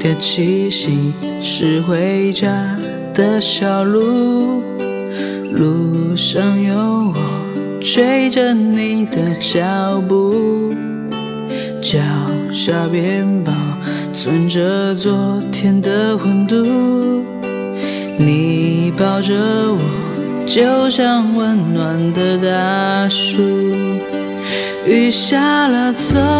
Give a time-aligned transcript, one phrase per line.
[0.00, 1.12] 的气息
[1.42, 2.48] 是回家
[3.12, 4.62] 的小路，
[5.52, 7.14] 路上有我
[7.82, 10.74] 追着你的脚步，
[11.82, 11.98] 脚
[12.50, 13.52] 下边保
[14.14, 17.22] 存着昨天的温度，
[18.16, 19.78] 你抱着我
[20.46, 23.38] 就像温暖的大树，
[24.86, 26.39] 雨下了走。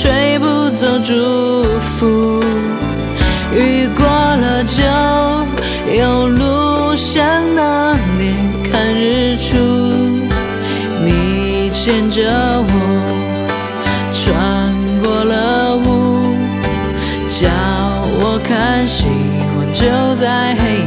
[0.00, 2.40] 吹不走祝福，
[3.52, 4.80] 雨过了就
[5.92, 8.32] 有路，像那年
[8.62, 9.56] 看日出，
[11.04, 12.22] 你牵着
[12.62, 12.70] 我
[14.12, 14.72] 穿
[15.02, 16.36] 过了雾，
[17.28, 17.48] 叫
[18.20, 19.04] 我看希
[19.56, 20.77] 望就在黑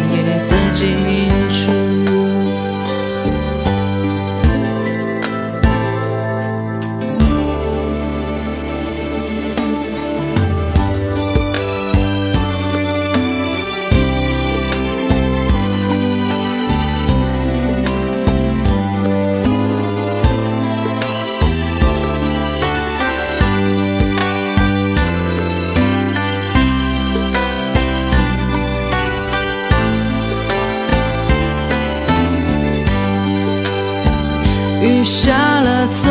[34.82, 36.10] 雨下了走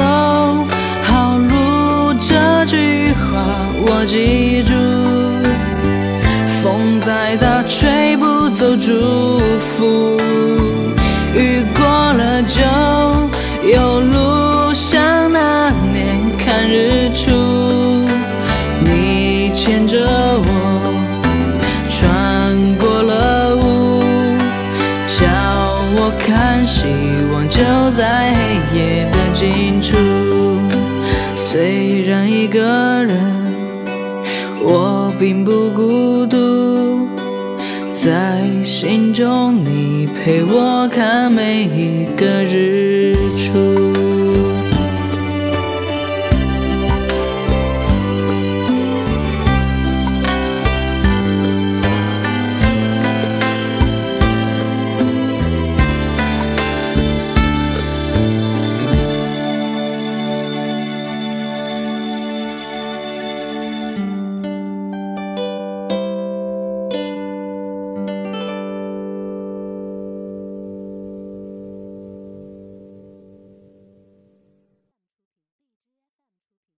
[1.02, 4.72] 好路这句话我记住，
[6.62, 10.16] 风再大吹不走祝福，
[11.34, 12.62] 雨过了就
[13.68, 18.04] 有路，像那年看日出，
[18.84, 20.44] 你牵着我
[21.88, 24.04] 穿过了雾。
[25.08, 25.26] 叫
[25.96, 26.99] 我看希望
[27.50, 29.96] 就在黑夜的尽处。
[31.34, 33.18] 虽然一个人，
[34.62, 37.08] 我并不孤独，
[37.92, 43.79] 在心中你陪我看每一个日出